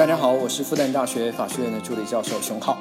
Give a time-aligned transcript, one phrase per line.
[0.00, 2.78] 大家好，我是复旦大学法学院的助理教授熊浩，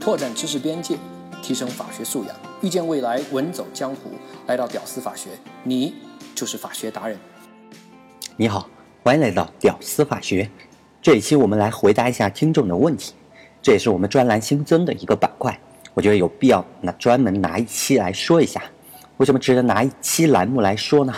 [0.00, 0.96] 拓展知识边界，
[1.40, 4.10] 提升法学素养，遇见未来，稳走江湖。
[4.48, 5.30] 来到屌丝法学，
[5.62, 5.94] 你
[6.34, 7.16] 就是法学达人。
[8.36, 8.68] 你好，
[9.04, 10.50] 欢迎来到屌丝法学。
[11.00, 13.14] 这一期我们来回答一下听众的问题，
[13.62, 15.56] 这也是我们专栏新增的一个板块。
[15.94, 18.60] 我觉得有必要那专门拿一期来说一下。
[19.18, 21.14] 为什么值得拿一期栏目来说呢？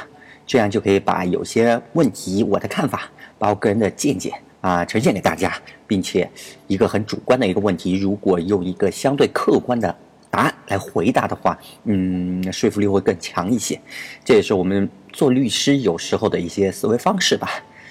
[0.47, 5.53] 这样就可以把有些问题我的看法，把我个人的见解啊呈现给大家，
[5.87, 6.27] 并且
[6.69, 9.95] 一个很主观的一个问题，如果用一个相对客观的
[10.31, 13.79] 答案来回答的话，嗯，说服力会更强一些。
[14.25, 17.47] 这也是我们做律师有时候的一些思维方式吧，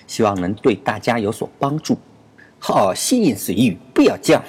[0.07, 1.95] 希望能对大家有所帮助。
[2.57, 4.43] 好，细言碎语不要讲，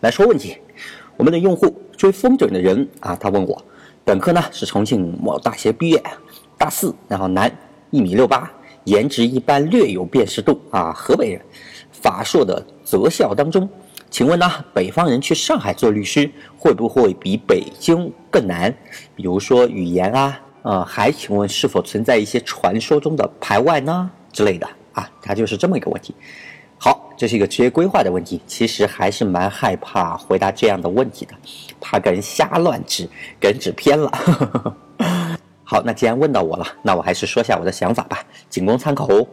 [0.00, 0.56] 来说问题。
[1.16, 3.64] 我们的用户追风筝的人啊，他问我，
[4.04, 6.02] 本科呢是重庆某大学毕业。
[6.58, 7.48] 大四，然后男，
[7.90, 8.50] 一米六八，
[8.84, 11.40] 颜值一般，略有辨识度啊，河北人，
[11.90, 13.68] 法硕的择校当中，
[14.10, 18.74] 请问呢，北方人去上海做律师会不会比北京更难？
[19.14, 25.08] 比如说语言啊，呃，还请问是否存在一些传说中的排外呢之类的啊？
[25.22, 26.14] 他就是这么一个问题。
[26.78, 31.34] 好，这是一个职业规划的问题，其实还是蛮害怕回答这样的问题的，
[31.78, 33.06] 怕给人瞎乱指，
[33.38, 34.10] 给人指偏了。
[35.70, 38.18] 好，那既然问到我了，那我还是说下我的想法吧，
[38.48, 39.24] 仅供参考哦。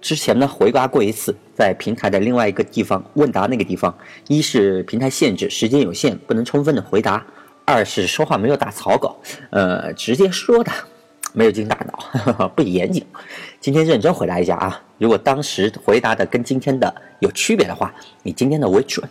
[0.00, 7.20] 之前呢回答过一次，在平台的另外一个地方问答那个地方，一是平台限制，时间有限，不能充分的回答；
[7.64, 9.16] 二是说话没有打草稿，
[9.50, 10.72] 呃，直接说的，
[11.32, 13.06] 没有经大脑， 不严谨。
[13.60, 19.08] 今天认真回答一下啊，如果当时回答的跟今天的有区别的话，以今天的为准。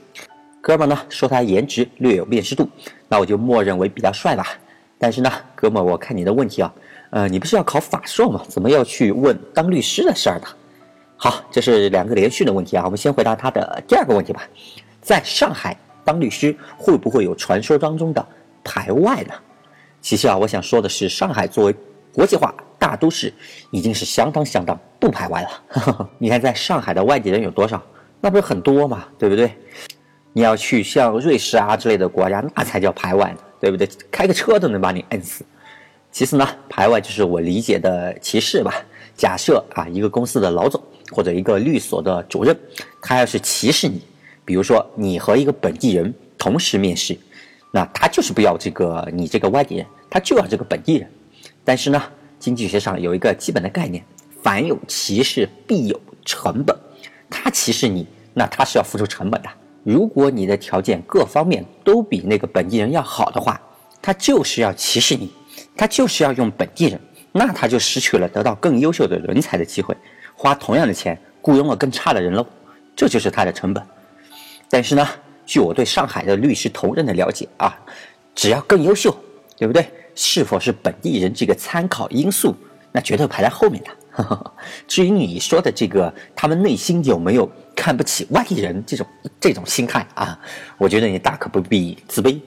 [0.59, 2.68] 哥们呢说他颜值略有辨识度，
[3.08, 4.46] 那我就默认为比较帅吧。
[4.98, 6.74] 但是呢，哥们，我看你的问题啊，
[7.12, 8.42] 呃，你不是要考法硕吗？
[8.48, 10.48] 怎么要去问当律师的事儿呢？
[11.18, 12.84] 好，这是两个连续的问题啊。
[12.86, 14.42] 我们先回答他的第二个问题吧。
[15.02, 18.25] 在上海当律师会不会有传说当中的
[18.64, 19.34] 排外呢？
[20.02, 21.75] 其实啊，我想说的是，上海作为
[22.14, 23.34] 国际化大都市，
[23.72, 26.09] 已经是相当相当不排外了。
[26.19, 27.81] 你看，在上海的外地人有多少？
[28.22, 29.52] 那不是很多嘛，对不对？
[30.34, 33.38] 你要去像瑞士啊之类的国家，那才叫排外呢。
[33.60, 33.88] 对不对？
[34.12, 35.46] 开个车都能把你摁死。
[36.12, 38.74] 其次呢，排外就是我理解的歧视吧。
[39.18, 42.58] 假设啊，一个公司的老总或者一个律所的主任，
[43.02, 44.02] 他要是歧视你，
[44.44, 47.18] 比如说你和一个本地人同时面试，
[47.72, 51.10] 那他就是不要这个你这个外地人，他就要这个本地人。
[51.64, 52.02] 但是呢，
[52.40, 54.04] 经济学上有一个基本的概念：
[54.42, 56.76] 凡有歧视，必有成本。
[57.30, 59.50] 他歧视你，那他是要付出成本的。
[59.85, 63.62] 如果你的条件各方面都比那个本地人要好的话，
[64.01, 65.31] 他就是要歧视你，
[65.78, 67.00] 他就是要用本地人，
[67.31, 69.95] 那他就失去了得到更优秀的人才的机会，
[70.35, 72.44] 花同样的钱雇佣了更差的人喽，
[72.95, 73.84] 这就是他的成本。
[74.72, 75.07] 但是呢，
[75.45, 77.78] 据我对上海的律师同仁的了解啊，
[78.34, 79.16] 只要更优秀，
[79.56, 79.88] 对不对？
[80.16, 82.56] 是否是本地人这个参考因素，
[82.91, 83.90] 那绝对排在后面的。
[84.88, 89.06] 至于你说的这个，他们内心有没有看不起外地人这种
[89.40, 90.40] 这种心态啊？
[90.78, 92.40] 我觉得你大可不必自卑。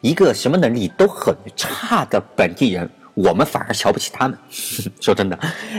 [0.00, 4.38] 一个什么能力都很差的本地人，我们反而瞧不起他们。
[5.00, 5.38] 说真的，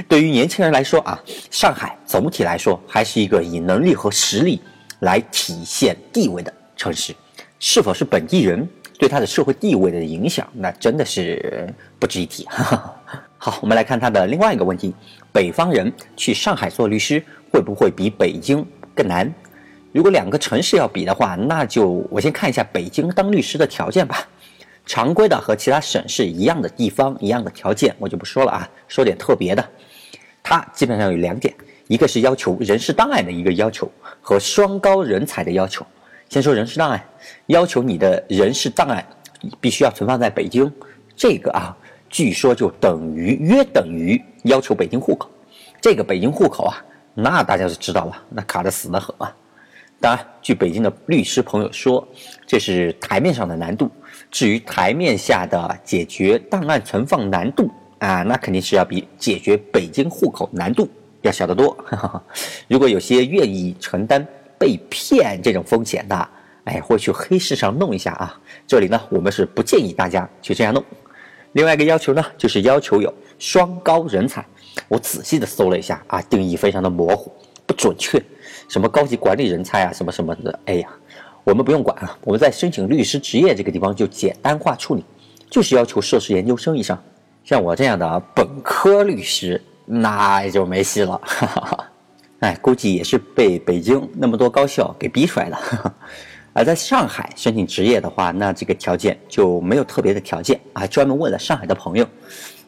[0.09, 1.17] 对于年轻人来说啊，
[1.49, 4.61] 上海总体来说还是一个以能力和实力
[4.99, 7.15] 来体现地位的城市。
[7.59, 8.67] 是否是本地人
[8.97, 12.45] 对他的社会地位的影响，那真的是不值一提。
[12.45, 12.98] 哈哈
[13.41, 14.93] 好，我们来看他的另外一个问题：
[15.31, 19.33] 北方人去上海做律师会不会比北京更难？
[19.93, 24.27] 如果两个城市要比的话，那就我先看一下北京当律师的条件吧。
[24.85, 28.69] 常规的和其他省市一样的地方，一样的条件，我就不说了啊。
[28.89, 29.65] 说点特别的，
[30.43, 31.55] 它基本上有两点：
[31.87, 33.89] 一个是要求人事档案的一个要求
[34.19, 35.85] 和双高人才的要求。
[36.27, 37.01] 先说人事档案，
[37.45, 39.07] 要求你的人事档案
[39.61, 40.69] 必须要存放在北京，
[41.15, 41.73] 这个啊。
[42.09, 45.29] 据说就等于约等于要求北京户口，
[45.79, 49.35] 这个北京户口啊，那大家是知道了，那卡的死得很啊。
[50.01, 52.07] 当然，据北京的律师朋友说，
[52.47, 53.91] 这是台面上的难度。
[54.31, 57.69] 至于台面下的解决档案存放难度
[57.99, 60.87] 啊，那肯定是要比解决北京户口难度
[61.21, 61.77] 要小得多。
[62.69, 64.25] 如果有些愿意承担
[64.57, 66.29] 被骗这种风险的，
[66.63, 68.39] 哎，会去黑市上弄一下啊。
[68.65, 70.81] 这里呢，我们是不建议大家去这样弄。
[71.53, 74.45] 另外一个要求呢，就是要求有双高人才。
[74.87, 77.31] 我仔细的搜了一下啊，定义非常的模糊，
[77.65, 78.21] 不准确。
[78.67, 80.87] 什么高级管理人才啊，什么什么的，哎呀，
[81.43, 82.17] 我们不用管啊。
[82.23, 85.03] 我们在申请律师执业这个地方就简单化处理，
[85.49, 87.01] 就是要求硕士研究生以上。
[87.43, 91.19] 像我这样的本科律师，那就没戏了。
[92.39, 95.57] 哎，估计也是被北京那么多高校给逼出来的。
[96.53, 102.05] 而在上海申请职业的话，那这个条件就没有特别的条件啊，专门问了上海的朋友，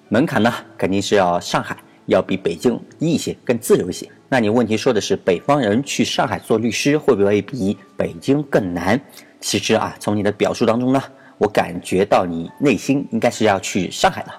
[0.07, 1.75] 门槛呢肯定是要上海
[2.05, 4.09] 要比北京低一些，更自由一些。
[4.29, 8.99] 那你问题说的是北方人去上海做律师会不会比北京更难？
[9.41, 11.03] 其实啊，从你的表述当中呢，
[11.37, 14.31] 我感觉到你内心应该是要去上海的，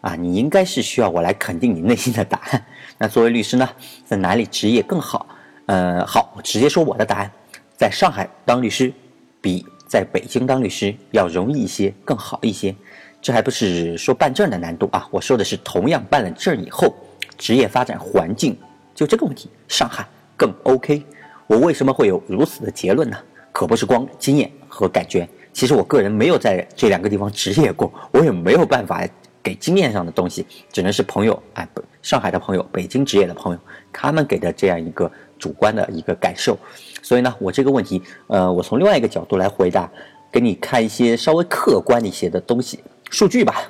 [0.00, 2.62] 啊，你应该是需要我来肯定你内心的答案。
[2.98, 3.68] 那作为律师呢，
[4.04, 5.26] 在哪里职业更好？
[5.66, 7.30] 呃，好，我直接说我的答案。
[7.78, 8.92] 在上海当律师，
[9.40, 12.74] 比在北京当律师要容易一些，更好一些。
[13.22, 16.92] 这还不是说办证的难度啊，我说的是同样办了证以后，
[17.36, 18.58] 职业发展环境
[18.96, 20.04] 就这个问题，上海
[20.36, 21.04] 更 OK。
[21.46, 23.16] 我为什么会有如此的结论呢？
[23.52, 25.28] 可不是光经验和感觉。
[25.52, 29.06] 其实我个人没有在这两个地方职业过，我也没有办法
[29.40, 33.58] 给经验上的东西，只能是朋友哎，不，上海的朋友、北京职业的朋友，
[33.92, 36.58] 他们给的这样一个主观的一个感受。
[37.02, 39.90] 所以呢，我这个问题，呃，我从另外一个角度来回答，
[40.30, 42.80] 给你看一些稍微客观一些的东西
[43.10, 43.62] 数据吧。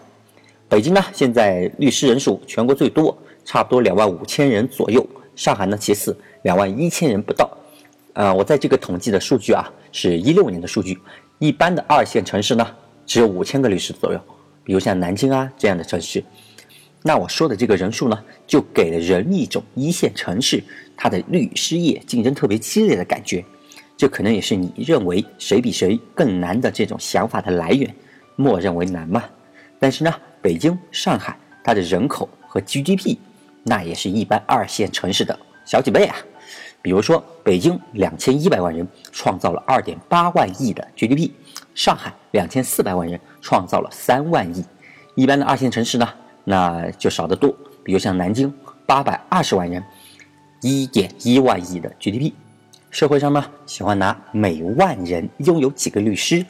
[0.68, 5.06] 北京呢，现在律师人数全国最多，差不多两万五千人左右。
[5.36, 7.48] 上海呢，其次，两万一千人不到。
[8.14, 10.98] 呃，我在这个统计的数据啊，是一六年的数据。
[11.38, 12.66] 一般的二线城市呢，
[13.06, 14.20] 只有五千个律师左右，
[14.64, 16.24] 比如像南京啊这样的城市。
[17.02, 20.62] 那我说的这个人数呢，就给了人一种一线城市
[20.96, 23.44] 它的律师业竞争特别激烈的感觉，
[23.96, 27.94] 这可能也是你认为谁比谁更难的这种想法的来源，
[28.34, 29.24] 默认为难嘛。
[29.78, 30.12] 但是呢，
[30.42, 33.16] 北京、上海它的人口和 GDP，
[33.62, 36.16] 那也是一般二线城市的小几倍啊。
[36.82, 41.30] 比如说，北京两千一百万人创造了二点八万亿的 GDP，
[41.74, 44.64] 上海两千四百万人创造了三万亿，
[45.14, 46.08] 一般的二线城市呢？
[46.48, 47.54] 那就少得多，
[47.84, 48.50] 比如像南京
[48.86, 49.84] 八百二十万人，
[50.62, 52.32] 一点一万亿的 GDP。
[52.90, 56.42] 社会上呢喜欢拿每万人拥有几个律师，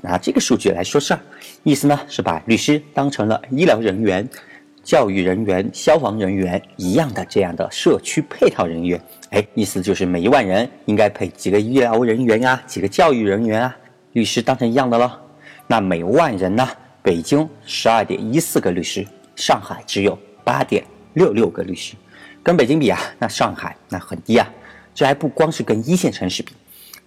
[0.00, 1.20] 拿这个数据来说事儿，
[1.64, 4.26] 意思呢是把律师当成了医疗人员、
[4.82, 8.98] 教育人员、消防人员一样的这样的社区配套人员。
[9.32, 13.76] 哎，意思就是每一万人应该配几个医疗人员啊，几个教育人员啊，
[14.14, 15.20] 律师当成一样的了。
[15.66, 16.66] 那每万人呢，
[17.02, 19.06] 北京十二点一四个律师。
[19.36, 20.84] 上海只有八点
[21.14, 21.94] 六六个律师，
[22.42, 24.48] 跟北京比啊，那上海那很低啊。
[24.94, 26.52] 这还不光是跟一线城市比，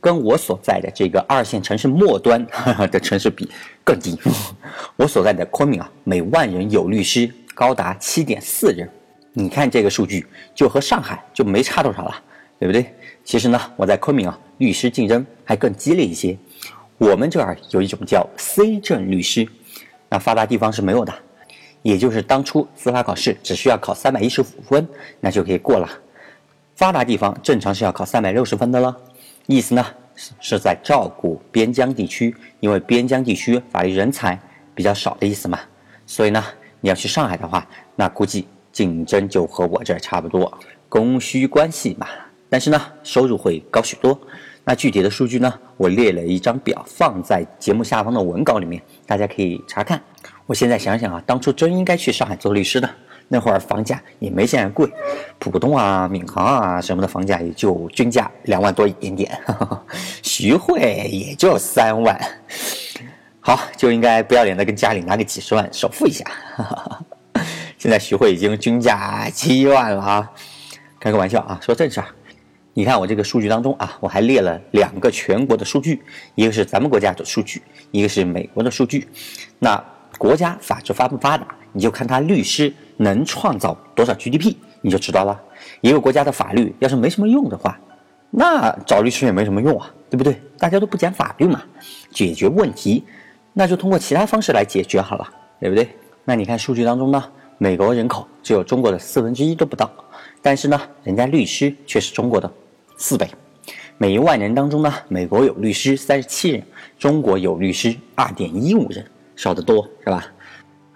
[0.02, 2.44] 跟我所在的这个二线城市末端
[2.92, 3.48] 的城市比
[3.84, 4.18] 更低。
[4.98, 8.90] 我所在的昆明啊，每万人有律师高达七点四人。
[9.34, 10.26] 你看这个数据，
[10.56, 12.24] 就和上海就没差多少了，
[12.58, 12.92] 对不对？
[13.24, 16.36] 其实呢，我在昆明啊，律师竞争还更激烈一些。
[16.98, 19.48] 我们这儿有一种叫 C 证律师，
[20.10, 21.14] 那发达地方是没有的。
[21.86, 24.88] 也就是当初司法考试只需要考三百一十五分，
[25.20, 25.88] 那就可以过了。
[26.76, 28.98] 发达地方正常是要考三百六十分的了。
[29.46, 29.86] 意思呢
[30.16, 34.40] 是是在照顾边疆地区，因为边疆地区法律人才
[34.74, 35.60] 比较少的意思嘛。
[36.08, 36.44] 所以呢，
[36.82, 40.52] 你要去上海的话，那估计竞争就和我这儿差不多，
[40.90, 42.08] 供需关系嘛。
[42.50, 44.20] 但是呢，收入会高许多。
[44.64, 50.02] 那具体的数据呢，我列了一张表放在节目下方的文稿里面，大家可以查看。
[50.46, 52.90] 我现在想想啊，当初真应该去上海做律师的。
[53.28, 54.88] 那会儿房价也没现在贵，
[55.40, 59.40] 浦东啊、闵行啊什么的房价也就均价两万多一点点，
[60.22, 62.16] 徐汇也就三万。
[63.40, 66.24] 好，就应该不要脸的跟家里拿个几十万首付一下。
[67.80, 70.32] 现在徐汇已经均价七万了啊，
[71.00, 72.08] 开个玩笑啊，说正事儿。
[72.76, 76.04] 你看我这个数据当中啊，我还列了两个全国的数据，
[76.36, 79.08] 一个是咱们国家的数据，一个是美国的数据。
[79.58, 79.84] 那
[80.18, 85.42] 国家法制发不发达，你就看他律师能创造多少 GDP，你就知道了。
[85.82, 87.80] 一个国家的法律要是没什么用的话，
[88.30, 90.40] 那找律师也没什么用啊，对不对？
[90.58, 91.64] 大家都不讲法律嘛，
[92.12, 93.04] 解决问题，
[93.54, 95.28] 那就通过其他方式来解决好了，
[95.60, 95.90] 对不对？
[96.24, 97.24] 那你看数据当中呢，
[97.58, 99.92] 美国人口只有中国的四分之一都不到，
[100.42, 102.52] 但是呢，人家律师却是中国的
[102.98, 103.28] 四倍。
[103.98, 106.64] 每一万人当中呢，美国有律师三十七人，
[107.00, 109.06] 中国有律师二点一五人。
[109.36, 110.26] 少得多是吧？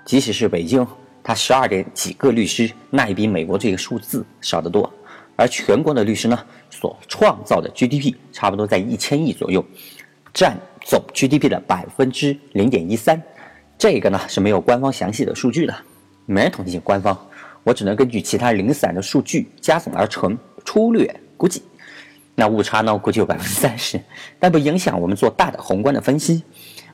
[0.05, 0.85] 即使是北京，
[1.23, 4.91] 它十二点几个律师，那也比美国这个数字少得多。
[5.35, 6.37] 而全国的律师呢，
[6.69, 9.63] 所创造的 GDP 差不多在一千亿左右，
[10.33, 13.21] 占总 GDP 的百分之零点一三。
[13.77, 15.73] 这个呢是没有官方详细的数据的，
[16.25, 17.17] 没人统计官方，
[17.63, 21.63] 我只能根据其他零散的数据加总而成，粗略估计。
[22.35, 24.01] 那误差呢，估计有百分之三十，
[24.39, 26.43] 但不影响我们做大的宏观的分析。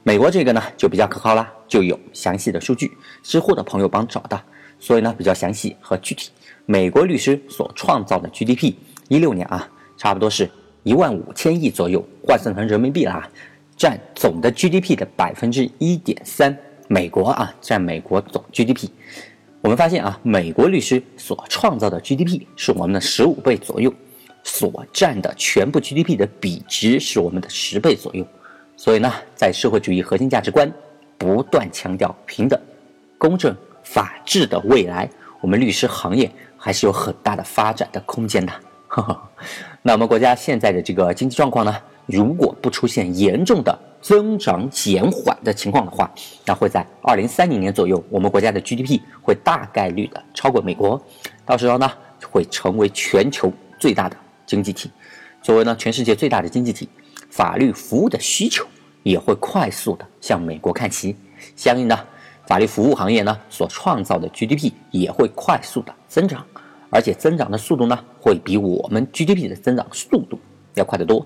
[0.08, 4.40] 美国这个呢就比较可靠啦，就有详细的数据，知乎的朋友帮找的，
[4.80, 6.30] 所以呢比较详细和具体。
[6.68, 8.76] 美国律师所创造的 GDP
[9.08, 10.48] 一六年啊，差不多是
[10.84, 13.28] 一万五千亿左右，换算成人民币啦，
[13.76, 16.56] 占总的 GDP 的百分之一点三。
[16.88, 18.88] 美国啊，占美国总 GDP。
[19.62, 23.92] 我们发现啊，美国律师所创造的 GDP 是我们的十五倍左右，
[24.44, 28.24] 所占的全部 GDP 的比值是我们的十倍左右。
[28.78, 30.72] 所以呢，在社会主义核心价值观
[31.18, 32.60] 不断强调平等、
[33.18, 35.10] 公正、法治的未来，
[35.42, 38.52] 我们律师行业还是有很大的发展的空间的。
[39.82, 46.10] 那我们国家现在的这个经济状况呢，如果不出现严重的，增长减缓的情况的话，
[46.46, 51.02] 那会在二零三零年左右，我们国家的 GDP 会大概率的超过美国，
[51.46, 51.92] 到时候呢
[52.30, 54.16] 会成为全球最大的
[54.46, 54.92] 经济体。
[55.42, 56.88] 作为呢全世界最大的经济体，
[57.36, 58.66] 法律服务的需求
[59.04, 61.14] 也会快速的向美国看齐，
[61.58, 62.08] 相应的
[62.48, 66.46] 法律服务行业呢所创造的 GDP 也会快速的增长，
[66.90, 70.40] 而且增长的速度呢会比我们 GDP 的增长速度
[70.76, 71.26] 要快得多。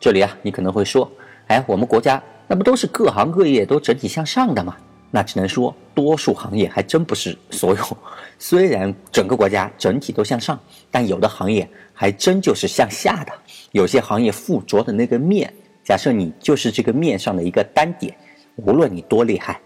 [0.00, 1.08] 这里啊，你可能会说。
[1.46, 4.76] 哎，我们国家那不都是各行各业都整体向上的吗？
[5.16, 7.98] 那只能说多数行业还真不是所有。
[8.38, 13.32] 虽然整个国家整体都向上，但有的行业还真就是向下的。
[13.72, 15.50] 有些行业附着的那个面，
[15.82, 18.14] 假设你就是这个面上的一个单点，
[18.56, 19.58] 无论你多厉害，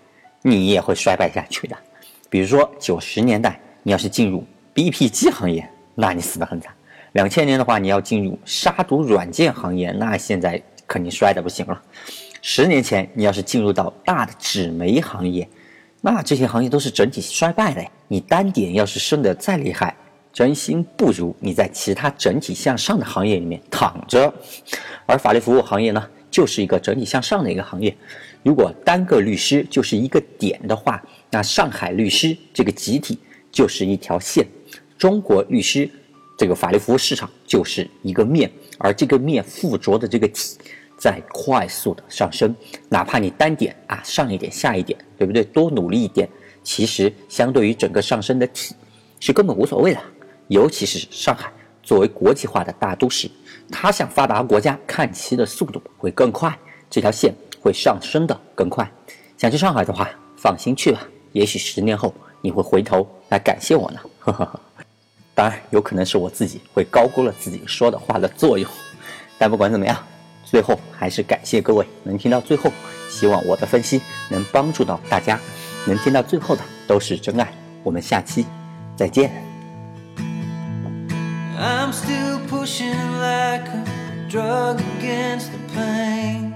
[0.43, 1.77] 你也会衰败下去的。
[2.29, 6.73] 比如说九十年代，你要是进入 BPG 行业，那你死得很惨；
[7.11, 10.63] 两千年的话，你要进入杀毒软件行业，那现在。
[10.93, 11.81] 肯定衰得不行了。
[12.43, 15.47] 十年前，你要是进入到大的纸媒行业，
[16.01, 17.85] 那这些行业都是整体衰败的。
[18.09, 19.95] 你单点要是升得再厉害，
[20.33, 24.33] 真心不如你在其他整体向上的行业里面躺着。
[25.05, 27.95] 而法律服务行业呢，就是一个整体向上的一个行业。
[28.43, 33.19] 如果单个律师就是一个点的话，那上海律师这个集体
[33.53, 34.47] 就是一条线，
[34.97, 35.89] 中国律师
[36.39, 40.57] 这个法律服务市场就是一个面，而这个面附着的这个体。
[41.01, 42.55] 在快速的上升，
[42.91, 45.43] 哪怕你单点啊上一点下一点，对不对？
[45.45, 46.29] 多努力一点，
[46.63, 48.75] 其实相对于整个上升的体，
[49.19, 50.01] 是根本无所谓的。
[50.49, 51.51] 尤其是上海
[51.83, 53.31] 作为国际化的大都市，
[53.73, 56.55] 它向发达国家看齐的速度会更快，
[56.91, 58.87] 这条线会上升的更快。
[59.39, 61.09] 想去上海的话，放心去吧。
[61.33, 64.01] 也许十年后你会回头来感谢我呢。
[64.19, 64.61] 呵呵呵。
[65.35, 68.71] 当然，有可能是我自己会高估了自己说的话的作用。
[69.39, 69.97] 但不管怎么样。
[70.51, 71.87] 最后还是感谢各位。
[72.03, 72.73] 能听到最后
[73.09, 75.39] 希望我的分析能帮助到大家。
[75.87, 77.49] 能听到最后的都是真爱。
[77.85, 78.45] 我们下期
[78.97, 79.31] 再见。
[81.57, 83.85] I'm still pushing like a
[84.29, 86.55] drug against the pain.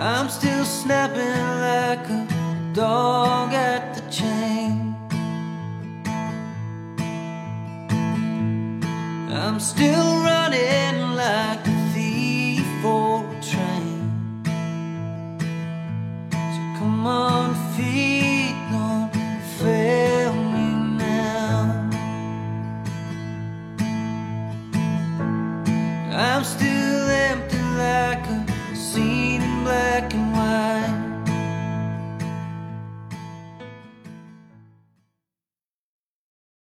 [0.00, 1.20] I'm still snapping
[1.60, 2.26] like a
[2.74, 4.61] dog at the chain.
[9.44, 11.11] I'm still running